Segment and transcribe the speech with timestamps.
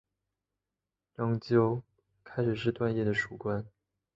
[1.15, 1.83] 张骘
[2.23, 3.63] 开始是段业的属官。